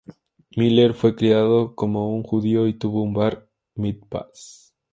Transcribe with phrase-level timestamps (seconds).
[0.57, 4.31] Miller fue criado como un judío y tuvo un Bar Mitzvah.